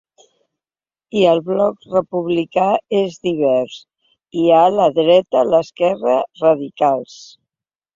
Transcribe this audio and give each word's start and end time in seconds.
I 1.19 1.25
el 1.31 1.41
bloc 1.49 1.85
republicà 1.97 2.65
és 3.03 3.21
divers: 3.29 3.79
hi 4.41 4.49
ha 4.59 4.67
la 4.81 4.91
dreta, 5.01 5.49
l’esquerra, 5.55 6.21
radicals. 6.47 7.25